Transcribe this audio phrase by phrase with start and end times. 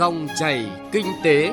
[0.00, 1.52] Dòng chảy kinh tế.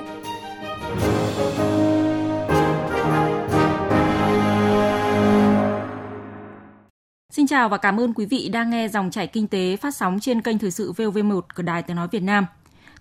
[7.30, 10.20] Xin chào và cảm ơn quý vị đang nghe dòng chảy kinh tế phát sóng
[10.20, 12.46] trên kênh Thời sự VOV1 của Đài Tiếng Nói Việt Nam.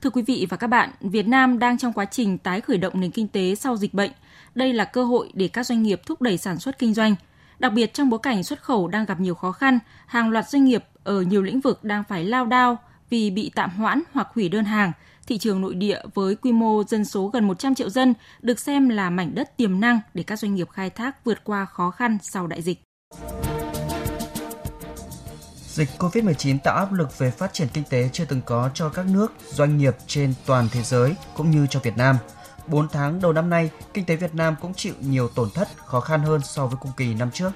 [0.00, 3.00] Thưa quý vị và các bạn, Việt Nam đang trong quá trình tái khởi động
[3.00, 4.10] nền kinh tế sau dịch bệnh.
[4.54, 7.14] Đây là cơ hội để các doanh nghiệp thúc đẩy sản xuất kinh doanh.
[7.58, 10.64] Đặc biệt trong bối cảnh xuất khẩu đang gặp nhiều khó khăn, hàng loạt doanh
[10.64, 12.78] nghiệp ở nhiều lĩnh vực đang phải lao đao
[13.10, 14.92] vì bị tạm hoãn hoặc hủy đơn hàng.
[15.26, 18.88] Thị trường nội địa với quy mô dân số gần 100 triệu dân được xem
[18.88, 22.18] là mảnh đất tiềm năng để các doanh nghiệp khai thác vượt qua khó khăn
[22.22, 22.82] sau đại dịch.
[25.66, 29.06] Dịch COVID-19 tạo áp lực về phát triển kinh tế chưa từng có cho các
[29.06, 32.16] nước, doanh nghiệp trên toàn thế giới cũng như cho Việt Nam.
[32.66, 36.00] 4 tháng đầu năm nay, kinh tế Việt Nam cũng chịu nhiều tổn thất, khó
[36.00, 37.50] khăn hơn so với cùng kỳ năm trước.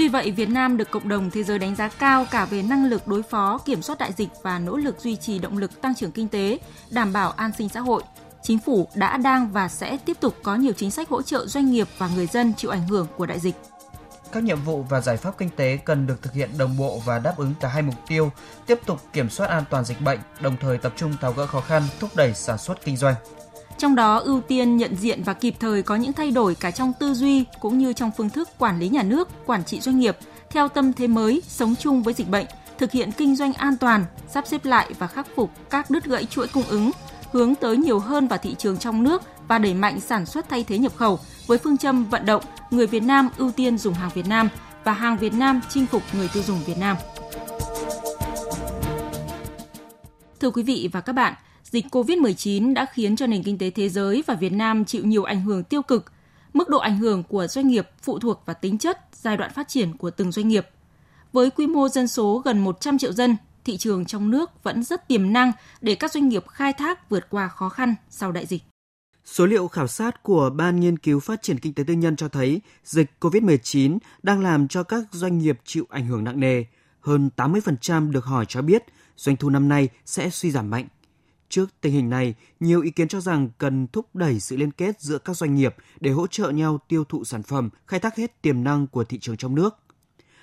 [0.00, 2.84] Tuy vậy, Việt Nam được cộng đồng thế giới đánh giá cao cả về năng
[2.84, 5.94] lực đối phó, kiểm soát đại dịch và nỗ lực duy trì động lực tăng
[5.94, 6.58] trưởng kinh tế,
[6.90, 8.02] đảm bảo an sinh xã hội.
[8.42, 11.70] Chính phủ đã đang và sẽ tiếp tục có nhiều chính sách hỗ trợ doanh
[11.70, 13.54] nghiệp và người dân chịu ảnh hưởng của đại dịch.
[14.32, 17.18] Các nhiệm vụ và giải pháp kinh tế cần được thực hiện đồng bộ và
[17.18, 18.32] đáp ứng cả hai mục tiêu,
[18.66, 21.60] tiếp tục kiểm soát an toàn dịch bệnh, đồng thời tập trung tháo gỡ khó
[21.60, 23.14] khăn, thúc đẩy sản xuất kinh doanh.
[23.80, 26.92] Trong đó ưu tiên nhận diện và kịp thời có những thay đổi cả trong
[27.00, 30.16] tư duy cũng như trong phương thức quản lý nhà nước, quản trị doanh nghiệp
[30.50, 32.46] theo tâm thế mới, sống chung với dịch bệnh,
[32.78, 36.24] thực hiện kinh doanh an toàn, sắp xếp lại và khắc phục các đứt gãy
[36.24, 36.90] chuỗi cung ứng,
[37.32, 40.64] hướng tới nhiều hơn vào thị trường trong nước và đẩy mạnh sản xuất thay
[40.64, 44.10] thế nhập khẩu với phương châm vận động người Việt Nam ưu tiên dùng hàng
[44.14, 44.48] Việt Nam
[44.84, 46.96] và hàng Việt Nam chinh phục người tiêu dùng Việt Nam.
[50.40, 51.34] Thưa quý vị và các bạn,
[51.70, 55.24] dịch COVID-19 đã khiến cho nền kinh tế thế giới và Việt Nam chịu nhiều
[55.24, 56.12] ảnh hưởng tiêu cực.
[56.52, 59.68] Mức độ ảnh hưởng của doanh nghiệp phụ thuộc vào tính chất, giai đoạn phát
[59.68, 60.66] triển của từng doanh nghiệp.
[61.32, 65.08] Với quy mô dân số gần 100 triệu dân, thị trường trong nước vẫn rất
[65.08, 68.62] tiềm năng để các doanh nghiệp khai thác vượt qua khó khăn sau đại dịch.
[69.24, 72.28] Số liệu khảo sát của Ban Nghiên cứu Phát triển Kinh tế Tư nhân cho
[72.28, 76.64] thấy dịch COVID-19 đang làm cho các doanh nghiệp chịu ảnh hưởng nặng nề.
[77.00, 78.84] Hơn 80% được hỏi cho biết
[79.16, 80.86] doanh thu năm nay sẽ suy giảm mạnh.
[81.50, 85.00] Trước tình hình này, nhiều ý kiến cho rằng cần thúc đẩy sự liên kết
[85.00, 88.42] giữa các doanh nghiệp để hỗ trợ nhau tiêu thụ sản phẩm, khai thác hết
[88.42, 89.78] tiềm năng của thị trường trong nước.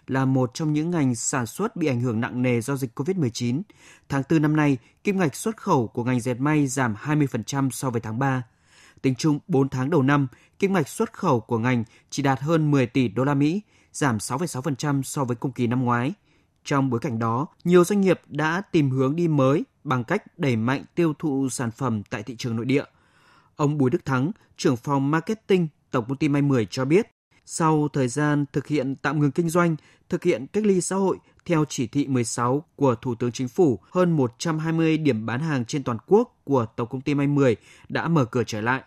[0.08, 3.62] Là một trong những ngành sản xuất bị ảnh hưởng nặng nề do dịch COVID-19,
[4.10, 7.90] tháng 4 năm nay, kim ngạch xuất khẩu của ngành dệt may giảm 20% so
[7.90, 8.44] với tháng 3.
[9.02, 10.28] Tính chung 4 tháng đầu năm,
[10.60, 13.62] kim ngạch xuất khẩu của ngành chỉ đạt hơn 10 tỷ đô la Mỹ,
[13.94, 16.14] giảm 6,6% so với cùng kỳ năm ngoái.
[16.68, 20.56] Trong bối cảnh đó, nhiều doanh nghiệp đã tìm hướng đi mới bằng cách đẩy
[20.56, 22.84] mạnh tiêu thụ sản phẩm tại thị trường nội địa.
[23.56, 27.08] Ông Bùi Đức Thắng, trưởng phòng marketing Tổng công ty May 10 cho biết,
[27.46, 29.76] sau thời gian thực hiện tạm ngừng kinh doanh,
[30.10, 33.80] thực hiện cách ly xã hội theo chỉ thị 16 của Thủ tướng Chính phủ,
[33.92, 37.56] hơn 120 điểm bán hàng trên toàn quốc của Tổng công ty May 10
[37.90, 38.84] đã mở cửa trở lại.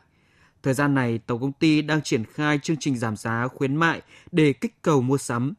[0.62, 4.02] Thời gian này, Tổng công ty đang triển khai chương trình giảm giá khuyến mại
[4.32, 5.54] để kích cầu mua sắm.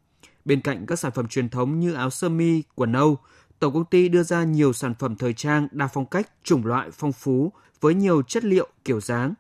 [0.46, 3.18] Bên cạnh các sản phẩm truyền thống như áo sơ mi, quần âu,
[3.60, 6.90] Tổng công ty đưa ra nhiều sản phẩm thời trang đa phong cách, chủng loại
[6.92, 9.34] phong phú với nhiều chất liệu, kiểu dáng.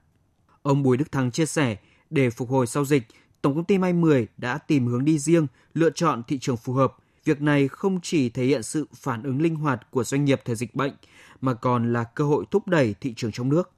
[0.62, 1.78] Ông Bùi Đức Thắng chia sẻ,
[2.09, 3.03] để phục hồi sau dịch,
[3.41, 6.73] Tổng công ty May 10 đã tìm hướng đi riêng, lựa chọn thị trường phù
[6.73, 6.94] hợp.
[7.25, 10.56] Việc này không chỉ thể hiện sự phản ứng linh hoạt của doanh nghiệp thời
[10.56, 10.94] dịch bệnh,
[11.41, 13.72] mà còn là cơ hội thúc đẩy thị trường trong nước.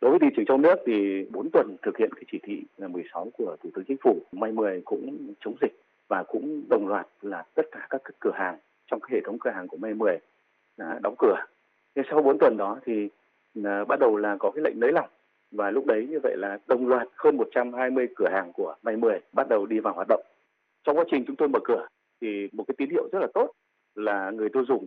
[0.00, 0.92] Đối với thị trường trong nước thì
[1.30, 4.82] 4 tuần thực hiện cái chỉ thị 16 của Thủ tướng Chính phủ, May 10
[4.84, 9.10] cũng chống dịch và cũng đồng loạt là tất cả các cửa hàng trong cái
[9.12, 10.18] hệ thống cửa hàng của May 10
[10.76, 11.36] đã đóng cửa.
[11.94, 13.08] Thế sau 4 tuần đó thì
[13.54, 15.08] là bắt đầu là có cái lệnh nới lỏng
[15.50, 19.20] và lúc đấy như vậy là đồng loạt hơn 120 cửa hàng của May 10
[19.32, 20.22] bắt đầu đi vào hoạt động.
[20.84, 21.86] Trong quá trình chúng tôi mở cửa
[22.20, 23.52] thì một cái tín hiệu rất là tốt
[23.94, 24.86] là người tiêu dùng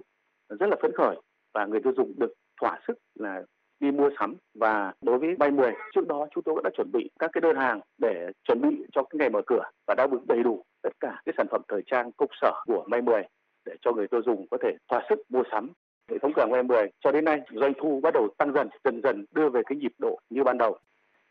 [0.49, 1.15] rất là phấn khởi
[1.53, 3.43] và người tiêu dùng được thỏa sức là
[3.79, 4.35] đi mua sắm.
[4.53, 7.55] Và đối với May 10 trước đó chúng tôi đã chuẩn bị các cái đơn
[7.55, 10.93] hàng để chuẩn bị cho cái ngày mở cửa và đáp ứng đầy đủ tất
[10.99, 13.23] cả cái sản phẩm thời trang công sở của May 10
[13.65, 15.69] để cho người tiêu dùng có thể thỏa sức mua sắm.
[16.11, 19.01] Hệ thống cửa May 10 cho đến nay doanh thu bắt đầu tăng dần dần
[19.03, 20.77] dần đưa về cái nhịp độ như ban đầu.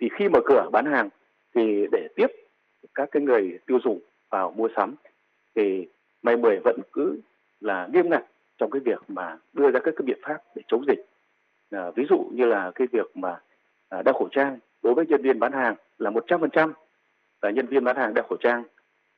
[0.01, 1.09] Thì khi mở cửa bán hàng
[1.55, 2.27] thì để tiếp
[2.95, 4.01] các cái người tiêu dùng
[4.31, 4.95] vào mua sắm
[5.55, 5.89] thì
[6.23, 7.21] May 10 vẫn cứ
[7.61, 8.25] là nghiêm ngặt
[8.59, 11.07] trong cái việc mà đưa ra các cái biện pháp để chống dịch
[11.75, 13.41] à, ví dụ như là cái việc mà
[13.89, 16.73] à, đeo khẩu trang đối với nhân viên bán hàng là 100%
[17.43, 18.65] là nhân viên bán hàng đeo khẩu trang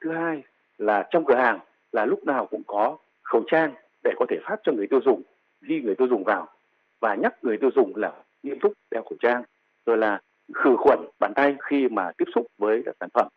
[0.00, 0.42] thứ hai
[0.78, 1.58] là trong cửa hàng
[1.92, 3.74] là lúc nào cũng có khẩu trang
[4.04, 5.22] để có thể phát cho người tiêu dùng
[5.68, 6.48] khi người tiêu dùng vào
[7.00, 8.12] và nhắc người tiêu dùng là
[8.42, 9.42] nghiêm túc đeo khẩu trang
[9.86, 10.20] rồi là
[10.54, 13.28] khử khuẩn bàn tay khi mà tiếp xúc với các sản phẩm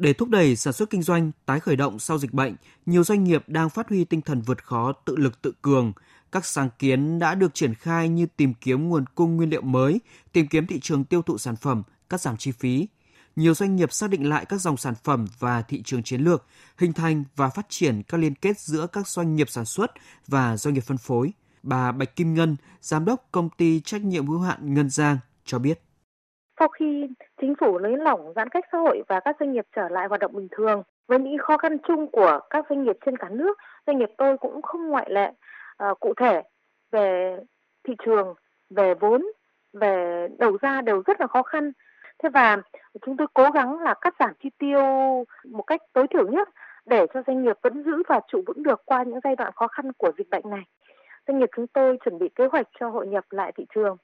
[0.00, 2.54] để thúc đẩy sản xuất kinh doanh tái khởi động sau dịch bệnh,
[2.86, 5.92] nhiều doanh nghiệp đang phát huy tinh thần vượt khó, tự lực tự cường.
[6.32, 10.00] Các sáng kiến đã được triển khai như tìm kiếm nguồn cung nguyên liệu mới,
[10.32, 12.88] tìm kiếm thị trường tiêu thụ sản phẩm, cắt giảm chi phí.
[13.36, 16.46] Nhiều doanh nghiệp xác định lại các dòng sản phẩm và thị trường chiến lược,
[16.78, 19.90] hình thành và phát triển các liên kết giữa các doanh nghiệp sản xuất
[20.28, 21.32] và doanh nghiệp phân phối.
[21.62, 25.58] Bà Bạch Kim Ngân, giám đốc công ty trách nhiệm hữu hạn Ngân Giang cho
[25.58, 25.80] biết.
[26.58, 27.06] Sau khi
[27.40, 30.20] chính phủ nới lỏng giãn cách xã hội và các doanh nghiệp trở lại hoạt
[30.20, 33.58] động bình thường, với những khó khăn chung của các doanh nghiệp trên cả nước,
[33.86, 35.32] doanh nghiệp tôi cũng không ngoại lệ.
[35.80, 36.42] Ờ, cụ thể
[36.90, 37.36] về
[37.84, 38.34] thị trường,
[38.70, 39.26] về vốn,
[39.72, 41.72] về đầu ra đều rất là khó khăn.
[42.18, 42.56] Thế và
[43.06, 44.82] chúng tôi cố gắng là cắt giảm chi tiêu
[45.44, 46.48] một cách tối thiểu nhất
[46.86, 49.68] để cho doanh nghiệp vẫn giữ và trụ vững được qua những giai đoạn khó
[49.68, 50.62] khăn của dịch bệnh này.
[51.26, 53.96] Doanh nghiệp chúng tôi chuẩn bị kế hoạch cho hội nhập lại thị trường,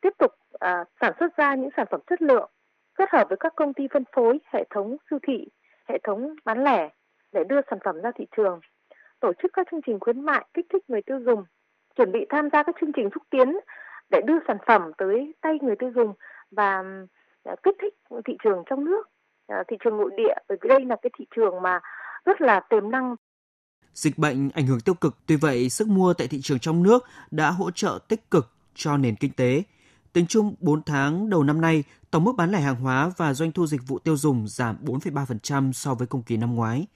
[0.00, 2.50] tiếp tục à, sản xuất ra những sản phẩm chất lượng,
[2.94, 5.48] kết hợp với các công ty phân phối, hệ thống siêu thị,
[5.88, 6.88] hệ thống bán lẻ
[7.32, 8.60] để đưa sản phẩm ra thị trường,
[9.20, 11.44] tổ chức các chương trình khuyến mại kích thích người tiêu dùng,
[11.96, 13.56] chuẩn bị tham gia các chương trình xúc tiến
[14.10, 16.14] để đưa sản phẩm tới tay người tiêu dùng
[16.50, 16.82] và
[17.42, 17.94] ờ, kích thích
[18.24, 19.02] thị trường trong nước,
[19.46, 21.80] ờ, thị trường nội địa bởi vì đây là cái thị trường mà
[22.24, 23.16] rất là tiềm năng.
[23.92, 27.04] Dịch bệnh ảnh hưởng tiêu cực, tuy vậy sức mua tại thị trường trong nước
[27.30, 29.62] đã hỗ trợ tích cực cho nền kinh tế.
[30.14, 33.52] Tính chung 4 tháng đầu năm nay, tổng mức bán lẻ hàng hóa và doanh
[33.52, 36.86] thu dịch vụ tiêu dùng giảm 4,3% so với cùng kỳ năm ngoái.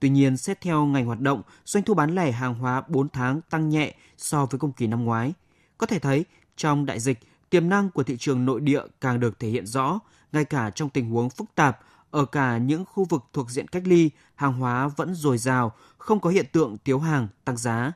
[0.00, 3.40] Tuy nhiên, xét theo ngành hoạt động, doanh thu bán lẻ hàng hóa 4 tháng
[3.50, 5.32] tăng nhẹ so với cùng kỳ năm ngoái.
[5.78, 6.24] Có thể thấy,
[6.56, 7.18] trong đại dịch,
[7.50, 10.00] tiềm năng của thị trường nội địa càng được thể hiện rõ,
[10.32, 11.80] ngay cả trong tình huống phức tạp,
[12.10, 16.20] ở cả những khu vực thuộc diện cách ly, hàng hóa vẫn dồi dào, không
[16.20, 17.92] có hiện tượng thiếu hàng, tăng giá.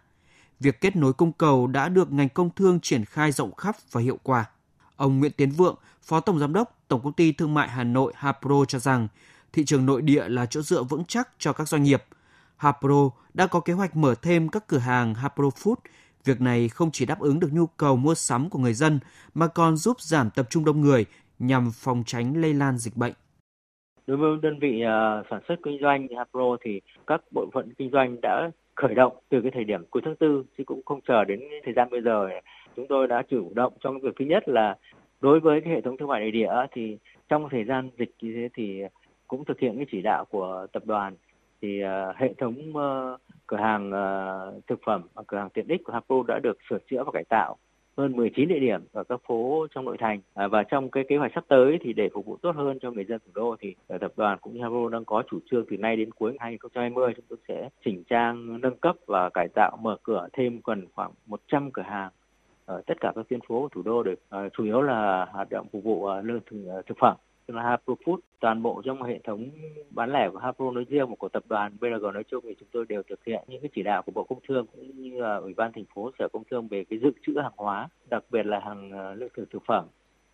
[0.61, 4.01] Việc kết nối cung cầu đã được ngành công thương triển khai rộng khắp và
[4.01, 4.45] hiệu quả.
[4.97, 8.13] Ông Nguyễn Tiến Vượng, Phó Tổng Giám đốc Tổng Công ty Thương mại Hà Nội
[8.17, 9.09] Hapro cho rằng
[9.53, 12.03] thị trường nội địa là chỗ dựa vững chắc cho các doanh nghiệp.
[12.57, 15.75] Hapro đã có kế hoạch mở thêm các cửa hàng Hapro Food.
[16.25, 18.99] Việc này không chỉ đáp ứng được nhu cầu mua sắm của người dân
[19.35, 21.05] mà còn giúp giảm tập trung đông người
[21.39, 23.13] nhằm phòng tránh lây lan dịch bệnh.
[24.07, 27.91] Đối với đơn vị à, sản xuất kinh doanh Hapro thì các bộ phận kinh
[27.93, 31.25] doanh đã khởi động từ cái thời điểm cuối tháng tư chứ cũng không chờ
[31.25, 32.29] đến thời gian bây giờ
[32.77, 34.77] chúng tôi đã chủ động trong việc thứ nhất là
[35.21, 38.33] đối với cái hệ thống thương mại nội địa thì trong thời gian dịch như
[38.35, 38.83] thế thì
[39.29, 41.15] cũng thực hiện cái chỉ đạo của tập đoàn.
[41.63, 45.81] Thì uh, hệ thống uh, cửa hàng uh, thực phẩm và cửa hàng tiện ích
[45.85, 47.57] của Hapro đã được sửa chữa và cải tạo
[47.97, 50.21] hơn 19 địa điểm ở các phố trong nội thành.
[50.35, 52.91] À, và trong cái kế hoạch sắp tới thì để phục vụ tốt hơn cho
[52.91, 55.77] người dân thủ đô thì tập đoàn cũng như Hapro đang có chủ trương từ
[55.77, 59.97] nay đến cuối 2020 chúng tôi sẽ chỉnh trang nâng cấp và cải tạo mở
[60.03, 62.11] cửa thêm gần khoảng 100 cửa hàng
[62.67, 65.27] ở tất cả các tuyến phố của thủ đô được à, ờ, chủ yếu là
[65.33, 67.17] hoạt động phục vụ ờ, lương thực, thực phẩm
[67.47, 69.49] tức là Hapro Food toàn bộ trong hệ thống
[69.91, 72.69] bán lẻ của Hapro nói riêng và của tập đoàn BLG nói chung thì chúng
[72.73, 75.37] tôi đều thực hiện những cái chỉ đạo của Bộ Công Thương cũng như là
[75.37, 78.47] Ủy ban thành phố Sở Công Thương về cái dự trữ hàng hóa, đặc biệt
[78.47, 79.87] là hàng lương thực thực phẩm.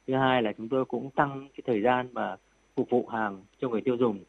[0.06, 2.36] Thứ hai là chúng tôi cũng tăng cái thời gian mà
[2.76, 4.24] phục vụ hàng cho người tiêu dùng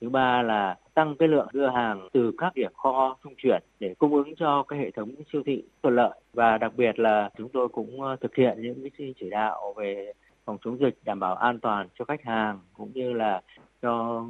[0.00, 3.94] thứ ba là tăng cái lượng đưa hàng từ các điểm kho trung chuyển để
[3.98, 7.48] cung ứng cho cái hệ thống siêu thị thuận lợi và đặc biệt là chúng
[7.48, 10.12] tôi cũng ờ, thực hiện những cái chỉ đạo về
[10.44, 13.42] phòng chống dịch đảm bảo an toàn cho khách hàng cũng như là
[13.82, 14.24] cho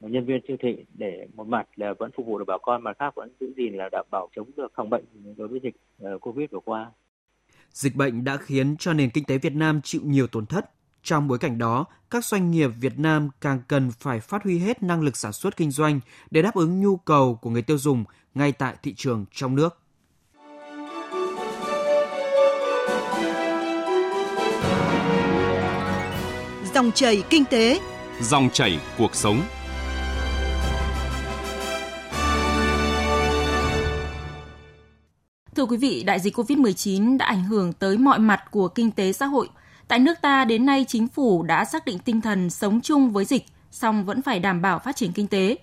[0.00, 2.92] nhân viên siêu thị để một mặt là vẫn phục vụ được bà con mà
[2.98, 5.04] khác vẫn giữ gìn là đảm bảo chống được phòng bệnh
[5.36, 6.90] đối với dịch ờ, covid vừa qua.
[7.70, 10.70] Dịch bệnh đã khiến cho nền kinh tế Việt Nam chịu nhiều tổn thất
[11.06, 14.82] trong bối cảnh đó, các doanh nghiệp Việt Nam càng cần phải phát huy hết
[14.82, 18.04] năng lực sản xuất kinh doanh để đáp ứng nhu cầu của người tiêu dùng
[18.34, 19.78] ngay tại thị trường trong nước.
[26.74, 27.80] Dòng chảy kinh tế,
[28.20, 29.42] dòng chảy cuộc sống.
[35.56, 39.12] Thưa quý vị, đại dịch COVID-19 đã ảnh hưởng tới mọi mặt của kinh tế
[39.12, 39.48] xã hội–
[39.88, 43.24] Tại nước ta đến nay chính phủ đã xác định tinh thần sống chung với
[43.24, 45.56] dịch, song vẫn phải đảm bảo phát triển kinh tế.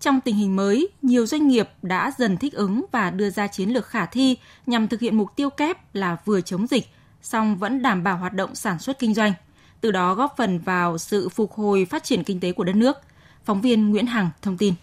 [0.00, 3.68] Trong tình hình mới, nhiều doanh nghiệp đã dần thích ứng và đưa ra chiến
[3.68, 6.84] lược khả thi nhằm thực hiện mục tiêu kép là vừa chống dịch,
[7.22, 9.32] song vẫn đảm bảo hoạt động sản xuất kinh doanh,
[9.80, 12.96] từ đó góp phần vào sự phục hồi phát triển kinh tế của đất nước.
[13.44, 14.74] Phóng viên Nguyễn Hằng thông tin.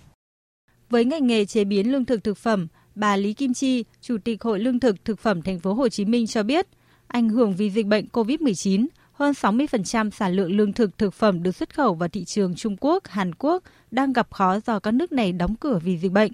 [0.90, 4.44] Với ngành nghề chế biến lương thực thực phẩm, bà Lý Kim Chi, Chủ tịch
[4.44, 6.68] Hội Lương thực Thực phẩm Thành phố Hồ Chí Minh cho biết,
[7.08, 11.56] Ảnh hưởng vì dịch bệnh COVID-19, hơn 60% sản lượng lương thực thực phẩm được
[11.56, 15.12] xuất khẩu vào thị trường Trung Quốc, Hàn Quốc đang gặp khó do các nước
[15.12, 16.32] này đóng cửa vì dịch bệnh.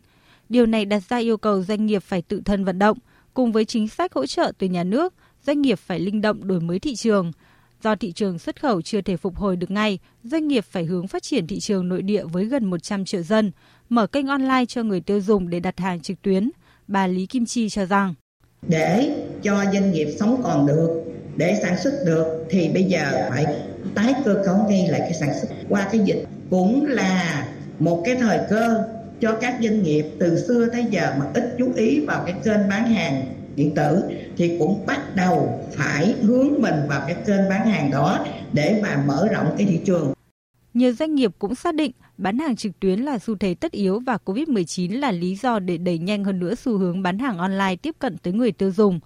[0.49, 2.97] Điều này đặt ra yêu cầu doanh nghiệp phải tự thân vận động,
[3.33, 5.13] cùng với chính sách hỗ trợ từ nhà nước,
[5.43, 7.31] doanh nghiệp phải linh động đổi mới thị trường.
[7.83, 11.07] Do thị trường xuất khẩu chưa thể phục hồi được ngay, doanh nghiệp phải hướng
[11.07, 13.51] phát triển thị trường nội địa với gần 100 triệu dân,
[13.89, 16.49] mở kênh online cho người tiêu dùng để đặt hàng trực tuyến.
[16.87, 18.13] Bà Lý Kim Chi cho rằng
[18.61, 21.01] Để cho doanh nghiệp sống còn được,
[21.37, 23.45] để sản xuất được thì bây giờ phải
[23.95, 27.47] tái cơ cấu ngay lại cái sản xuất qua cái dịch cũng là
[27.79, 28.83] một cái thời cơ
[29.21, 32.69] cho các doanh nghiệp từ xưa tới giờ mà ít chú ý vào cái kênh
[32.69, 34.03] bán hàng điện tử
[34.37, 39.03] thì cũng bắt đầu phải hướng mình vào cái kênh bán hàng đó để mà
[39.07, 40.13] mở rộng cái thị trường.
[40.73, 43.99] Nhiều doanh nghiệp cũng xác định bán hàng trực tuyến là xu thế tất yếu
[43.99, 47.75] và COVID-19 là lý do để đẩy nhanh hơn nữa xu hướng bán hàng online
[47.75, 48.99] tiếp cận tới người tiêu dùng.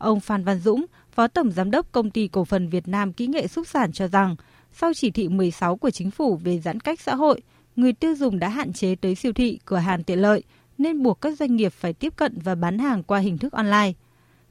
[0.00, 3.26] Ông Phan Văn Dũng, Phó Tổng Giám đốc Công ty Cổ phần Việt Nam Kỹ
[3.26, 4.36] nghệ Xúc sản cho rằng,
[4.72, 7.40] sau chỉ thị 16 của chính phủ về giãn cách xã hội,
[7.76, 10.42] người tiêu dùng đã hạn chế tới siêu thị, cửa hàng tiện lợi,
[10.78, 13.92] nên buộc các doanh nghiệp phải tiếp cận và bán hàng qua hình thức online.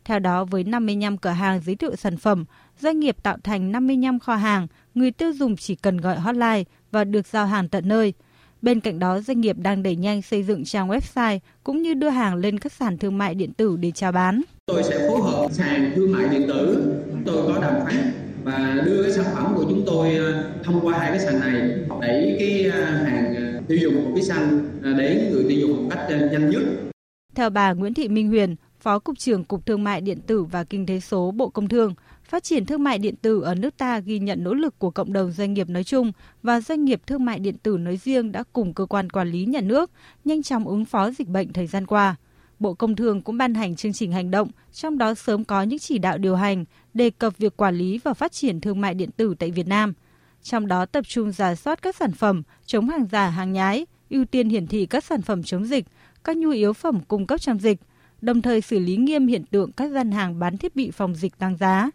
[0.06, 2.46] Theo đó, với 55 cửa hàng giới thiệu sản phẩm,
[2.80, 7.04] doanh nghiệp tạo thành 55 kho hàng, người tiêu dùng chỉ cần gọi hotline và
[7.04, 8.14] được giao hàng tận nơi.
[8.62, 12.10] Bên cạnh đó, doanh nghiệp đang đẩy nhanh xây dựng trang website cũng như đưa
[12.10, 14.42] hàng lên các sàn thương mại điện tử để chào bán.
[14.72, 16.94] Tôi sẽ phối hợp sàn thương mại điện tử,
[17.26, 18.12] tôi có đàm phán
[18.44, 21.72] và đưa cái sản phẩm của chúng tôi ờ, thông qua hai cái sàn này
[22.02, 26.08] đẩy cái ờ, hàng ờ, tiêu dùng của Xanh đến người tiêu dùng một cách
[26.32, 26.62] nhanh nhất.
[27.36, 30.64] Theo bà Nguyễn Thị Minh Huyền, Phó Cục trưởng Cục Thương mại Điện tử và
[30.64, 34.00] Kinh tế số Bộ Công Thương, phát triển thương mại điện tử ở nước ta
[34.00, 36.12] ghi nhận nỗ lực của cộng đồng doanh nghiệp nói chung
[36.44, 39.46] và doanh nghiệp thương mại điện tử nói riêng đã cùng cơ quan quản lý
[39.46, 39.92] nhà nước
[40.26, 42.16] nhanh chóng ứng phó dịch bệnh thời gian qua.
[42.60, 45.80] Bộ Công Thương cũng ban hành chương trình hành động, trong đó sớm có những
[45.80, 49.10] chỉ đạo điều hành đề cập việc quản lý và phát triển thương mại điện
[49.12, 49.94] tử tại Việt Nam.
[50.44, 54.26] Trong đó tập trung giả soát các sản phẩm chống hàng giả hàng nhái, ưu
[54.26, 55.86] tiên hiển thị các sản phẩm chống dịch,
[56.24, 57.80] các nhu yếu phẩm cung cấp trong dịch,
[58.22, 61.38] đồng thời xử lý nghiêm hiện tượng các gian hàng bán thiết bị phòng dịch
[61.38, 61.90] tăng giá.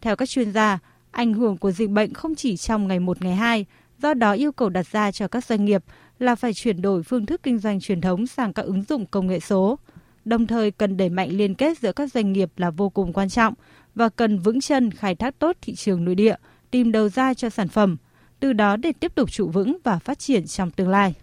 [0.00, 0.78] Theo các chuyên gia,
[1.10, 3.66] ảnh hưởng của dịch bệnh không chỉ trong ngày 1 ngày 2,
[3.98, 5.84] do đó yêu cầu đặt ra cho các doanh nghiệp
[6.18, 9.26] là phải chuyển đổi phương thức kinh doanh truyền thống sang các ứng dụng công
[9.26, 9.78] nghệ số.
[10.24, 13.28] Đồng thời cần đẩy mạnh liên kết giữa các doanh nghiệp là vô cùng quan
[13.28, 13.54] trọng
[13.94, 16.36] và cần vững chân khai thác tốt thị trường nội địa,
[16.70, 17.96] tìm đầu ra cho sản phẩm,
[18.40, 21.14] từ đó để tiếp tục trụ vững và phát triển trong tương lai.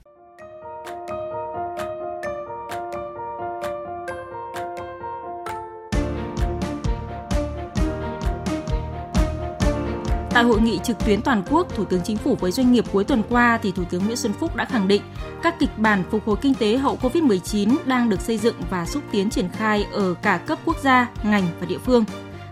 [10.34, 13.04] Tại hội nghị trực tuyến toàn quốc Thủ tướng Chính phủ với doanh nghiệp cuối
[13.04, 15.02] tuần qua thì Thủ tướng Nguyễn Xuân Phúc đã khẳng định
[15.44, 19.04] các kịch bản phục hồi kinh tế hậu Covid-19 đang được xây dựng và xúc
[19.12, 22.06] tiến triển khai ở cả cấp quốc gia, ngành và địa phương.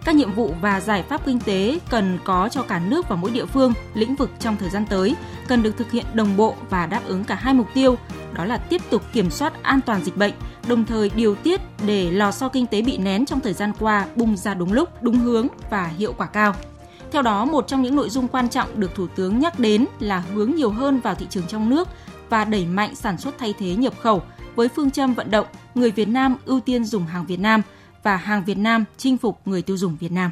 [0.06, 3.32] Các nhiệm vụ và giải pháp kinh tế cần có cho cả nước và mỗi
[3.32, 5.16] địa phương, lĩnh vực trong thời gian tới
[5.48, 7.96] cần được thực hiện đồng bộ và đáp ứng cả hai mục tiêu,
[8.34, 10.34] đó là tiếp tục kiểm soát an toàn dịch bệnh,
[10.68, 14.06] đồng thời điều tiết để lò xo kinh tế bị nén trong thời gian qua
[14.16, 16.56] bung ra đúng lúc, đúng hướng và hiệu quả cao.
[17.12, 20.20] Theo đó, một trong những nội dung quan trọng được Thủ tướng nhắc đến là
[20.20, 21.88] hướng nhiều hơn vào thị trường trong nước
[22.30, 24.24] và đẩy mạnh sản xuất thay thế nhập khẩu
[24.56, 27.62] với phương châm vận động người Việt Nam ưu tiên dùng hàng Việt Nam
[28.04, 30.32] và hàng Việt Nam chinh phục người tiêu dùng Việt Nam.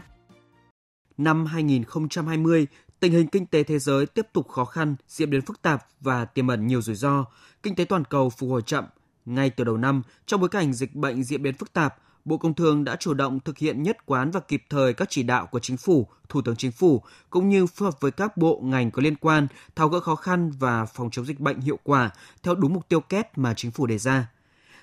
[1.17, 2.67] Năm 2020,
[2.99, 6.25] tình hình kinh tế thế giới tiếp tục khó khăn, diễn biến phức tạp và
[6.25, 7.25] tiềm ẩn nhiều rủi ro.
[7.63, 8.85] Kinh tế toàn cầu phục hồi chậm.
[9.25, 12.53] Ngay từ đầu năm, trong bối cảnh dịch bệnh diễn biến phức tạp, Bộ Công
[12.53, 15.59] Thương đã chủ động thực hiện nhất quán và kịp thời các chỉ đạo của
[15.59, 19.01] Chính phủ, Thủ tướng Chính phủ, cũng như phối hợp với các bộ ngành có
[19.01, 22.09] liên quan tháo gỡ khó khăn và phòng chống dịch bệnh hiệu quả
[22.43, 24.29] theo đúng mục tiêu kép mà Chính phủ đề ra.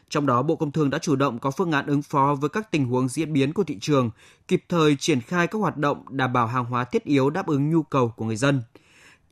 [0.09, 2.71] Trong đó, Bộ Công Thương đã chủ động có phương án ứng phó với các
[2.71, 4.11] tình huống diễn biến của thị trường,
[4.49, 7.71] kịp thời triển khai các hoạt động đảm bảo hàng hóa thiết yếu đáp ứng
[7.71, 8.63] nhu cầu của người dân.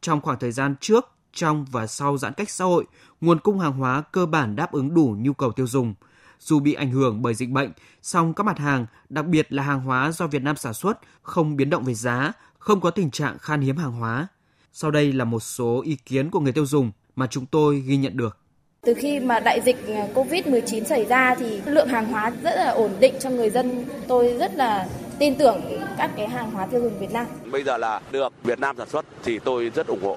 [0.00, 2.85] Trong khoảng thời gian trước, trong và sau giãn cách xã hội,
[3.21, 5.95] nguồn cung hàng hóa cơ bản đáp ứng đủ nhu cầu tiêu dùng–
[6.43, 7.73] dù bị ảnh hưởng bởi dịch bệnh,
[8.03, 11.57] song các mặt hàng, đặc biệt là hàng hóa do Việt Nam sản xuất, không
[11.57, 14.27] biến động về giá, không có tình trạng khan hiếm hàng hóa.
[14.73, 17.97] Sau đây là một số ý kiến của người tiêu dùng mà chúng tôi ghi
[17.97, 18.39] nhận được.
[18.87, 19.77] Từ khi mà đại dịch
[20.15, 23.85] Covid-19 xảy ra thì lượng hàng hóa rất là ổn định cho người dân.
[24.09, 25.61] Tôi rất là tin tưởng
[25.99, 27.27] các cái hàng hóa tiêu dùng Việt Nam.
[27.53, 30.17] Bây giờ là được Việt Nam sản xuất thì tôi rất ủng hộ.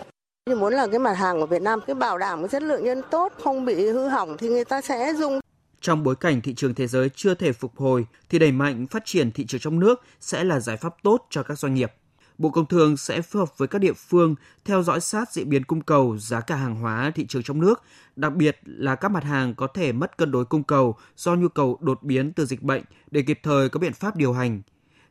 [0.50, 2.84] Thì muốn là cái mặt hàng của Việt Nam cái bảo đảm cái chất lượng
[2.84, 5.40] nhân tốt, không bị hư hỏng thì người ta sẽ dùng.
[5.82, 9.06] Trong bối cảnh thị trường thế giới chưa thể phục hồi thì đẩy mạnh phát
[9.06, 11.94] triển thị trường trong nước sẽ là giải pháp tốt cho các doanh nghiệp.
[12.38, 15.64] Bộ Công Thương sẽ phối hợp với các địa phương theo dõi sát diễn biến
[15.64, 17.84] cung cầu, giá cả hàng hóa thị trường trong nước,
[18.16, 21.48] đặc biệt là các mặt hàng có thể mất cân đối cung cầu do nhu
[21.48, 24.62] cầu đột biến từ dịch bệnh để kịp thời có biện pháp điều hành.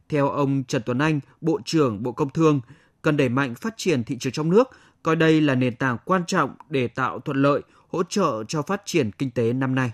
[0.09, 2.61] Theo ông Trần Tuấn Anh, Bộ trưởng Bộ Công Thương,
[3.03, 4.71] cần đẩy mạnh phát triển thị trường trong nước,
[5.03, 8.83] coi đây là nền tảng quan trọng để tạo thuận lợi, hỗ trợ cho phát
[8.85, 9.93] triển kinh tế năm nay.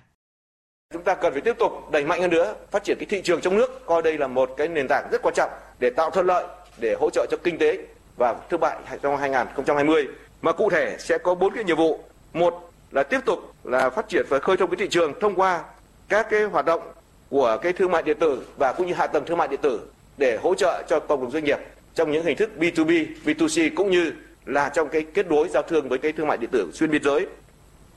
[0.93, 3.41] Chúng ta cần phải tiếp tục đẩy mạnh hơn nữa phát triển cái thị trường
[3.41, 6.27] trong nước, coi đây là một cái nền tảng rất quan trọng để tạo thuận
[6.27, 6.45] lợi
[6.79, 7.79] để hỗ trợ cho kinh tế
[8.17, 10.09] và thương mại trong 2020.
[10.43, 12.01] Mà cụ thể sẽ có bốn cái nhiệm vụ.
[12.33, 15.65] Một là tiếp tục là phát triển và khơi thông cái thị trường thông qua
[16.09, 16.81] các cái hoạt động
[17.29, 19.81] của cái thương mại điện tử và cũng như hạ tầng thương mại điện tử
[20.17, 21.59] để hỗ trợ cho cộng đồng doanh nghiệp
[21.95, 24.13] trong những hình thức B2B, B2C cũng như
[24.45, 27.03] là trong cái kết nối giao thương với cái thương mại điện tử xuyên biên
[27.03, 27.27] giới.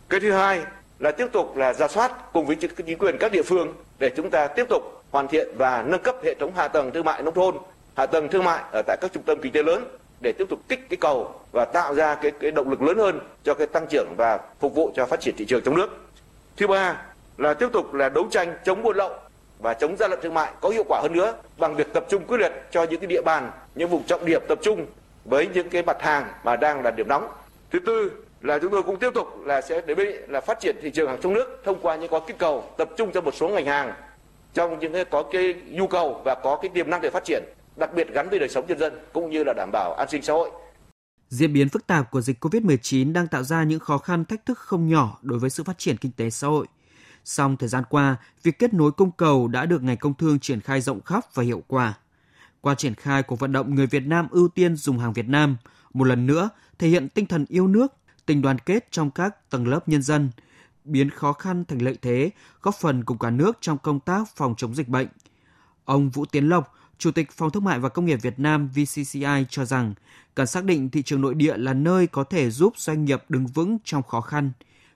[0.09, 0.62] Cái thứ hai
[1.03, 4.29] là tiếp tục là ra soát cùng với chính quyền các địa phương để chúng
[4.29, 7.33] ta tiếp tục hoàn thiện và nâng cấp hệ thống hạ tầng thương mại nông
[7.33, 7.55] thôn,
[7.98, 9.83] hạ tầng thương mại ở tại các trung tâm kinh tế lớn
[10.22, 13.19] để tiếp tục kích cái cầu và tạo ra cái cái động lực lớn hơn
[13.43, 15.89] cho cái tăng trưởng và phục vụ cho phát triển thị trường trong nước.
[16.57, 17.01] Thứ ba
[17.38, 19.13] là tiếp tục là đấu tranh chống buôn lậu
[19.60, 22.24] và chống gian lận thương mại có hiệu quả hơn nữa bằng việc tập trung
[22.27, 24.86] quyết liệt cho những cái địa bàn, những vùng trọng điểm tập trung
[25.25, 27.27] với những cái mặt hàng mà đang là điểm nóng.
[27.72, 28.12] Thứ tư
[28.43, 29.95] là chúng tôi cũng tiếp tục là sẽ để
[30.27, 32.89] là phát triển thị trường hàng trong nước thông qua những có kích cầu tập
[32.97, 33.93] trung cho một số ngành hàng
[34.53, 37.43] trong những cái có cái nhu cầu và có cái tiềm năng để phát triển,
[37.75, 40.21] đặc biệt gắn với đời sống nhân dân cũng như là đảm bảo an sinh
[40.21, 40.51] xã hội.
[41.29, 44.59] Diễn biến phức tạp của dịch COVID-19 đang tạo ra những khó khăn thách thức
[44.59, 46.67] không nhỏ đối với sự phát triển kinh tế xã hội.
[47.23, 50.62] Song thời gian qua, việc kết nối cung cầu đã được ngành công thương triển
[50.62, 51.93] khai rộng khắp và hiệu quả.
[52.62, 55.57] Qua triển khai của vận động người Việt Nam ưu tiên dùng hàng Việt Nam,
[55.93, 57.93] một lần nữa thể hiện tinh thần yêu nước,
[58.25, 60.30] tình đoàn kết trong các tầng lớp nhân dân,
[60.86, 62.30] biến khó khăn thành lợi thế,
[62.62, 65.08] góp phần cùng cả nước trong công tác phòng chống dịch bệnh.
[65.86, 69.46] Ông Vũ Tiến Lộc, Chủ tịch Phòng Thương mại và Công nghiệp Việt Nam VCCI
[69.50, 69.94] cho rằng,
[70.36, 73.48] cần xác định thị trường nội địa là nơi có thể giúp doanh nghiệp đứng
[73.48, 74.51] vững trong khó khăn.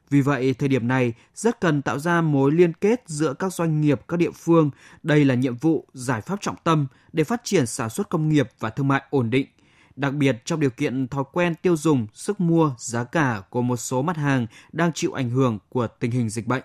[0.09, 3.81] Vì vậy, thời điểm này rất cần tạo ra mối liên kết giữa các doanh
[3.81, 4.71] nghiệp các địa phương.
[5.03, 8.49] Đây là nhiệm vụ, giải pháp trọng tâm để phát triển sản xuất công nghiệp
[8.59, 9.47] và thương mại ổn định
[9.97, 13.77] đặc biệt trong điều kiện thói quen tiêu dùng, sức mua, giá cả của một
[13.77, 16.63] số mặt hàng đang chịu ảnh hưởng của tình hình dịch bệnh.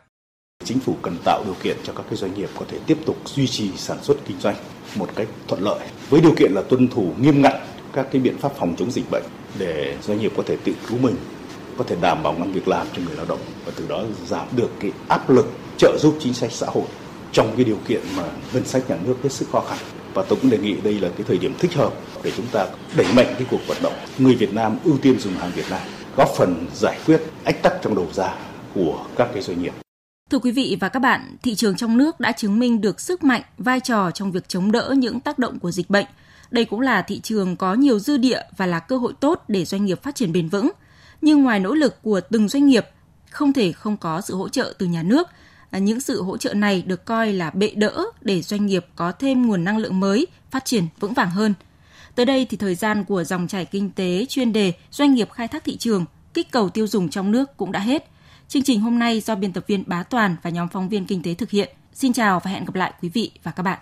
[0.65, 3.17] Chính phủ cần tạo điều kiện cho các cái doanh nghiệp có thể tiếp tục
[3.25, 4.57] duy trì sản xuất kinh doanh
[4.97, 7.55] một cách thuận lợi với điều kiện là tuân thủ nghiêm ngặt
[7.93, 9.25] các cái biện pháp phòng chống dịch bệnh
[9.59, 11.17] để doanh nghiệp có thể tự cứu mình,
[11.79, 14.47] có thể đảm bảo năng việc làm cho người lao động và từ đó giảm
[14.57, 15.47] được cái áp lực
[15.79, 16.87] trợ giúp chính sách xã hội
[17.33, 18.23] trong cái điều kiện mà
[18.53, 19.79] ngân sách nhà nước hết sức khó khăn
[20.15, 21.93] và tôi cũng đề nghị đây là cái thời điểm thích hợp
[22.23, 22.67] để chúng ta
[22.97, 25.81] đẩy mạnh cái cuộc vận động người Việt Nam ưu tiên dùng hàng Việt Nam
[26.17, 28.35] góp phần giải quyết ách tắc trong đầu ra
[28.75, 29.73] của các cái doanh nghiệp.
[30.31, 33.25] Thưa quý vị và các bạn, thị trường trong nước đã chứng minh được sức
[33.25, 36.07] mạnh, vai trò trong việc chống đỡ những tác động của dịch bệnh.
[36.51, 39.65] Đây cũng là thị trường có nhiều dư địa và là cơ hội tốt để
[39.65, 40.71] doanh nghiệp phát triển bền vững.
[41.21, 42.87] Nhưng ngoài nỗ lực của từng doanh nghiệp,
[43.31, 45.29] không thể không có sự hỗ trợ từ nhà nước–
[45.73, 49.13] À, những sự hỗ trợ này được coi là bệ đỡ để doanh nghiệp có
[49.13, 51.55] thêm nguồn năng lượng mới, phát triển vững vàng hơn.
[52.15, 55.49] Tới đây thì thời gian của dòng chảy kinh tế chuyên đề doanh nghiệp khai
[55.49, 56.05] thác thị trường,
[56.35, 58.11] kích cầu tiêu dùng trong nước cũng đã hết.
[58.49, 61.23] Chương trình hôm nay do biên tập viên Bá Toàn và nhóm phóng viên kinh
[61.23, 61.69] tế thực hiện.
[61.95, 63.79] Xin chào và hẹn gặp lại quý vị và các bạn.